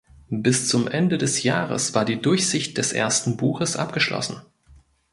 [0.33, 4.41] Bis zum Ende des Jahres war die Durchsicht des ersten Buches abgeschlossen.